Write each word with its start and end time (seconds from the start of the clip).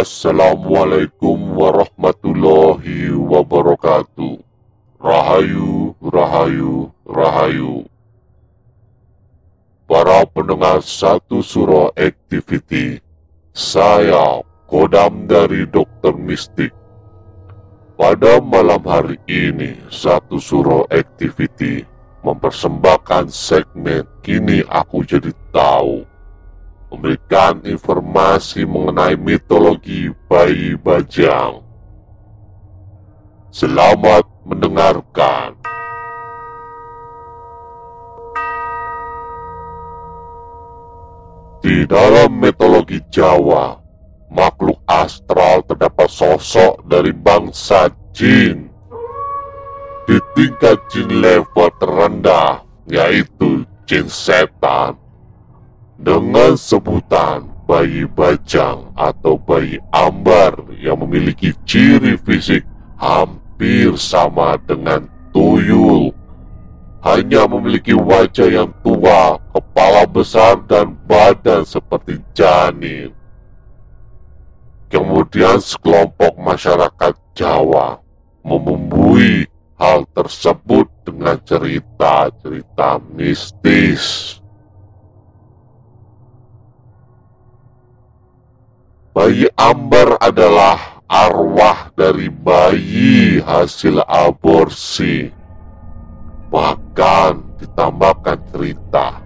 Assalamualaikum 0.00 1.60
warahmatullahi 1.60 3.12
wabarakatuh. 3.12 4.40
Rahayu, 4.96 5.92
rahayu, 6.00 6.88
rahayu. 7.04 7.84
Para 9.84 10.24
pendengar 10.24 10.80
satu 10.80 11.44
surah 11.44 11.92
activity, 12.00 13.04
saya 13.52 14.40
Kodam 14.64 15.28
dari 15.28 15.68
Dokter 15.68 16.16
Mistik. 16.16 16.72
Pada 17.92 18.40
malam 18.40 18.80
hari 18.88 19.20
ini, 19.28 19.84
satu 19.92 20.40
surah 20.40 20.88
activity 20.96 21.84
mempersembahkan 22.24 23.28
segmen 23.28 24.08
Kini 24.24 24.64
Aku 24.64 25.04
Jadi 25.04 25.36
Tahu 25.52 26.09
memberikan 26.90 27.62
informasi 27.62 28.66
mengenai 28.66 29.14
mitologi 29.14 30.10
bayi 30.26 30.74
bajang. 30.74 31.62
Selamat 33.54 34.26
mendengarkan. 34.42 35.54
Di 41.60 41.86
dalam 41.86 42.40
mitologi 42.40 42.98
Jawa, 43.12 43.76
makhluk 44.32 44.80
astral 44.88 45.62
terdapat 45.66 46.08
sosok 46.08 46.82
dari 46.88 47.12
bangsa 47.14 47.92
jin. 48.10 48.70
Di 50.08 50.16
tingkat 50.34 50.80
jin 50.90 51.20
level 51.20 51.70
terendah, 51.78 52.64
yaitu 52.88 53.62
jin 53.86 54.08
setan, 54.08 54.96
dengan 56.00 56.56
sebutan 56.56 57.44
bayi 57.68 58.08
bajang 58.08 58.88
atau 58.96 59.36
bayi 59.36 59.78
ambar 59.92 60.56
yang 60.80 60.98
memiliki 60.98 61.52
ciri 61.68 62.16
fisik 62.18 62.64
hampir 62.96 63.94
sama 63.94 64.56
dengan 64.64 65.06
tuyul. 65.30 66.10
Hanya 67.00 67.48
memiliki 67.48 67.96
wajah 67.96 68.48
yang 68.48 68.70
tua, 68.84 69.40
kepala 69.56 70.04
besar 70.04 70.60
dan 70.68 70.92
badan 71.08 71.64
seperti 71.64 72.20
janin. 72.36 73.16
Kemudian 74.90 75.62
sekelompok 75.62 76.36
masyarakat 76.36 77.14
Jawa 77.32 78.02
memumbui 78.42 79.46
hal 79.78 80.04
tersebut 80.12 80.90
dengan 81.06 81.40
cerita-cerita 81.46 83.00
mistis. 83.14 84.36
Bayi 89.10 89.50
Ambar 89.58 90.22
adalah 90.22 91.02
arwah 91.10 91.90
dari 91.98 92.30
bayi 92.30 93.42
hasil 93.42 94.06
aborsi. 94.06 95.26
Bahkan 96.46 97.58
ditambahkan 97.58 98.38
cerita 98.54 99.18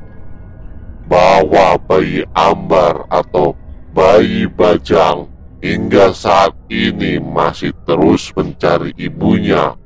bahwa 1.04 1.76
bayi 1.84 2.24
Ambar 2.32 3.04
atau 3.12 3.52
bayi 3.92 4.48
Bajang 4.48 5.28
hingga 5.60 6.16
saat 6.16 6.56
ini 6.72 7.20
masih 7.20 7.76
terus 7.84 8.32
mencari 8.32 8.96
ibunya 8.96 9.76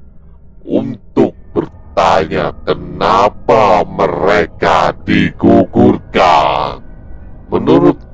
untuk 0.62 1.34
bertanya 1.50 2.54
kenapa 2.62 3.82
mereka 3.82 4.94
digugurkan. 5.03 6.88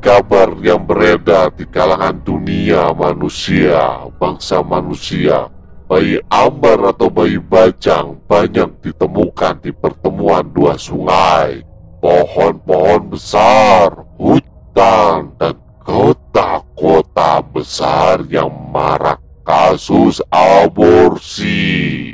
Kabar 0.05 0.53
yang 0.61 0.85
beredar 0.85 1.49
di 1.57 1.65
kalangan 1.65 2.21
dunia 2.21 2.93
manusia, 2.93 4.05
bangsa 4.21 4.61
manusia, 4.61 5.49
bayi 5.89 6.21
ambar 6.29 6.93
atau 6.93 7.09
bayi 7.09 7.41
bajang 7.41 8.21
banyak 8.29 8.69
ditemukan 8.85 9.65
di 9.65 9.73
pertemuan 9.73 10.45
dua 10.53 10.77
sungai, 10.77 11.65
pohon-pohon 12.05 13.17
besar, 13.17 14.05
hutan, 14.21 15.33
dan 15.41 15.57
kota-kota 15.81 17.41
besar 17.41 18.29
yang 18.29 18.53
marak 18.77 19.25
kasus 19.41 20.21
aborsi. 20.29 22.13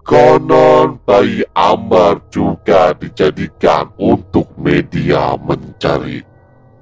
Konon 0.00 0.96
bayi 1.04 1.44
ambar 1.52 2.16
juga 2.32 2.96
dijadikan 2.96 3.92
untuk 4.00 4.48
media 4.56 5.36
mencari 5.36 6.31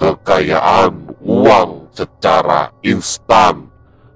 kekayaan 0.01 1.13
uang 1.21 1.93
secara 1.93 2.73
instan. 2.81 3.69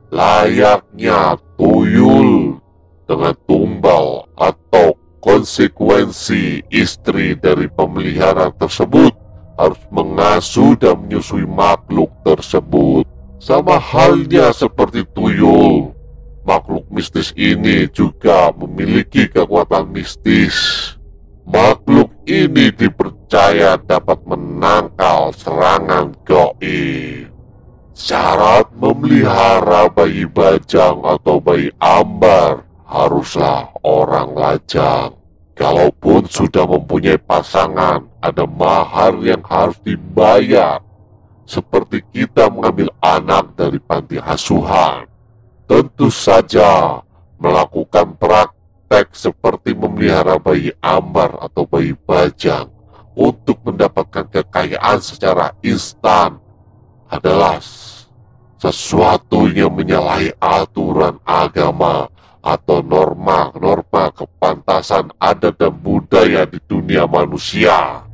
Layaknya 0.09 1.37
tuyul 1.61 2.57
dengan 3.05 3.37
tumbal 3.45 4.25
atau 4.39 4.97
konsekuensi 5.21 6.65
istri 6.73 7.37
dari 7.37 7.69
pemeliharaan 7.69 8.55
tersebut 8.57 9.13
harus 9.59 9.83
mengasuh 9.91 10.79
dan 10.79 11.05
menyusui 11.05 11.45
makhluk 11.45 12.11
tersebut. 12.25 13.05
Sama 13.43 13.77
halnya 13.77 14.55
seperti 14.57 15.05
tuyul. 15.13 15.93
Makhluk 16.45 16.85
mistis 16.93 17.33
ini 17.37 17.89
juga 17.89 18.53
memiliki 18.53 19.29
kekuatan 19.29 19.89
mistis. 19.93 20.57
Makhluk 21.45 22.13
ini 22.25 22.73
dipercaya 22.73 23.14
dapat 23.35 24.19
menangkal 24.27 25.35
serangan 25.35 26.15
goib. 26.23 27.27
Syarat 27.95 28.71
memelihara 28.75 29.87
bayi 29.91 30.27
bajang 30.27 30.99
atau 31.03 31.39
bayi 31.39 31.71
ambar 31.79 32.67
haruslah 32.87 33.71
orang 33.87 34.35
lajang. 34.35 35.15
Kalaupun 35.55 36.27
sudah 36.27 36.67
mempunyai 36.67 37.15
pasangan, 37.23 38.03
ada 38.19 38.43
mahar 38.43 39.15
yang 39.23 39.39
harus 39.47 39.79
dibayar. 39.87 40.83
Seperti 41.47 42.03
kita 42.11 42.51
mengambil 42.51 42.91
anak 42.99 43.55
dari 43.55 43.79
panti 43.79 44.19
asuhan. 44.19 45.07
Tentu 45.71 46.11
saja 46.11 46.99
melakukan 47.39 48.19
praktek 48.19 49.15
seperti 49.15 49.71
memelihara 49.71 50.35
bayi 50.43 50.75
ambar 50.83 51.39
atau 51.39 51.63
bayi 51.63 51.95
bajang 51.95 52.74
untuk 53.15 53.63
mendapatkan 53.63 54.27
kekayaan 54.31 54.99
secara 54.99 55.55
instan 55.63 56.39
adalah 57.07 57.63
sesuatu 58.59 59.47
yang 59.51 59.71
menyalahi 59.71 60.35
aturan 60.43 61.19
agama 61.23 62.11
atau 62.45 62.85
norma-norma 62.85 64.13
kepantasan 64.13 65.09
adat 65.17 65.57
dan 65.57 65.73
budaya 65.81 66.45
di 66.45 66.61
dunia 66.69 67.09
manusia. 67.09 68.05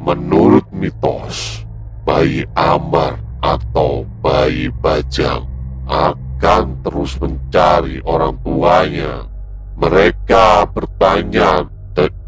Menurut 0.00 0.64
mitos, 0.72 1.62
bayi 2.08 2.48
Amar 2.56 3.20
atau 3.44 4.08
bayi 4.24 4.72
Bajang 4.80 5.44
akan 5.84 6.80
terus 6.80 7.20
mencari 7.20 8.00
orang 8.08 8.36
tuanya. 8.40 9.28
Mereka 9.74 10.70
bertanya 10.72 11.66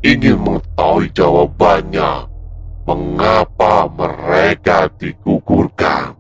ingin 0.07 0.39
mengetahui 0.39 1.11
jawabannya 1.11 2.31
mengapa 2.87 3.91
mereka 3.91 4.87
digugurkan. 5.03 6.15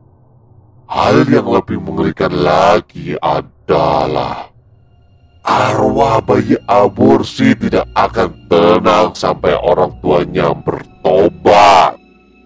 Hal 0.90 1.22
yang 1.30 1.46
lebih 1.46 1.78
mengerikan 1.78 2.34
lagi 2.34 3.14
adalah 3.22 4.50
arwah 5.46 6.18
bayi 6.18 6.58
aborsi 6.66 7.54
tidak 7.54 7.86
akan 7.94 8.34
tenang 8.50 9.14
sampai 9.14 9.54
orang 9.54 9.94
tuanya 10.02 10.50
bertobat. 10.50 11.94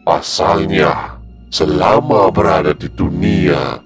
Pasalnya, 0.04 1.16
selama 1.48 2.28
berada 2.28 2.76
di 2.76 2.88
dunia, 2.92 3.80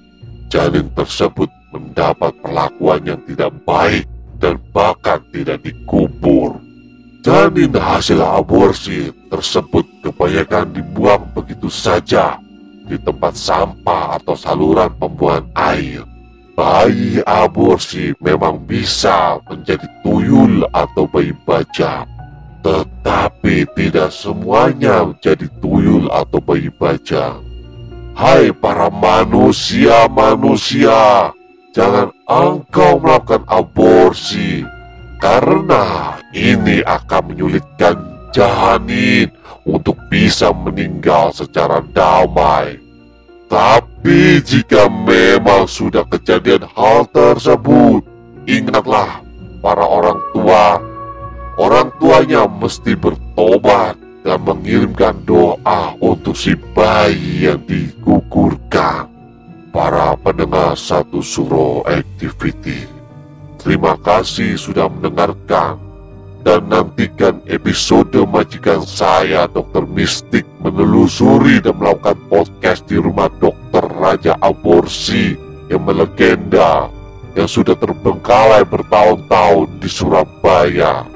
janin 0.50 0.90
tersebut 0.98 1.50
mendapat 1.70 2.34
perlakuan 2.42 3.02
yang 3.06 3.20
tidak 3.26 3.54
baik 3.62 4.06
dan 4.42 4.58
bahkan 4.74 5.22
tidak 5.30 5.62
dikubur. 5.62 6.63
Janin 7.24 7.72
hasil 7.72 8.20
aborsi 8.20 9.08
tersebut 9.32 9.88
kebanyakan 10.04 10.76
dibuang 10.76 11.24
begitu 11.32 11.72
saja 11.72 12.36
di 12.84 13.00
tempat 13.00 13.32
sampah 13.32 14.20
atau 14.20 14.36
saluran 14.36 14.92
pembuangan 15.00 15.48
air. 15.56 16.04
Bayi 16.52 17.24
aborsi 17.24 18.12
memang 18.20 18.60
bisa 18.68 19.40
menjadi 19.48 19.88
tuyul 20.04 20.68
atau 20.68 21.08
bayi 21.08 21.32
bajang. 21.48 22.04
Tetapi 22.60 23.72
tidak 23.72 24.12
semuanya 24.12 25.08
menjadi 25.08 25.48
tuyul 25.64 26.12
atau 26.12 26.44
bayi 26.44 26.68
bajang. 26.76 27.40
Hai 28.12 28.52
para 28.52 28.92
manusia-manusia, 28.92 31.32
jangan 31.72 32.12
engkau 32.28 33.00
melakukan 33.00 33.48
aborsi. 33.48 34.60
Karena 35.24 35.63
akan 36.82 37.30
menyulitkan 37.30 37.94
janin 38.34 39.30
untuk 39.62 39.94
bisa 40.10 40.50
meninggal 40.50 41.30
secara 41.30 41.78
damai. 41.94 42.82
Tapi 43.46 44.42
jika 44.42 44.90
memang 44.90 45.70
sudah 45.70 46.02
kejadian 46.10 46.66
hal 46.74 47.06
tersebut, 47.14 48.02
ingatlah 48.50 49.22
para 49.62 49.84
orang 49.86 50.18
tua. 50.34 50.82
Orang 51.54 51.94
tuanya 52.02 52.50
mesti 52.50 52.98
bertobat 52.98 53.94
dan 54.26 54.42
mengirimkan 54.42 55.14
doa 55.22 55.94
untuk 56.02 56.34
si 56.34 56.58
bayi 56.74 57.46
yang 57.46 57.62
digugurkan. 57.62 59.06
Para 59.70 60.14
pendengar 60.18 60.78
satu 60.78 61.18
suro 61.22 61.82
activity, 61.86 62.86
terima 63.58 63.98
kasih 63.98 64.54
sudah 64.54 64.86
mendengarkan 64.86 65.78
dan 66.44 66.68
nantikan 66.68 67.40
episode 67.48 68.12
majikan 68.28 68.84
saya 68.84 69.48
Dr. 69.48 69.88
Mistik 69.88 70.44
menelusuri 70.60 71.58
dan 71.64 71.80
melakukan 71.80 72.20
podcast 72.28 72.84
di 72.84 73.00
rumah 73.00 73.32
Dokter 73.40 73.88
Raja 73.96 74.36
Aborsi 74.44 75.40
yang 75.72 75.88
melegenda 75.88 76.92
yang 77.32 77.48
sudah 77.48 77.72
terbengkalai 77.74 78.60
bertahun-tahun 78.68 79.80
di 79.80 79.88
Surabaya 79.88 81.08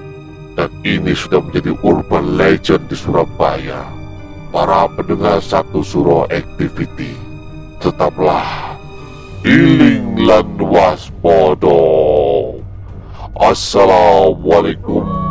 dan 0.56 0.72
ini 0.82 1.12
sudah 1.12 1.44
menjadi 1.44 1.76
urban 1.84 2.34
legend 2.34 2.88
di 2.88 2.96
Surabaya. 2.98 3.86
Para 4.48 4.88
pendengar 4.90 5.44
satu 5.44 5.84
suro 5.84 6.24
activity, 6.32 7.12
tetaplah 7.78 8.74
iling 9.44 10.24
lan 10.24 10.56
waspodo. 10.56 11.84
Assalamualaikum 13.38 14.97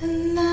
And 0.00 0.38
I. 0.38 0.47